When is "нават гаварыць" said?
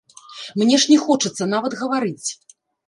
1.53-2.29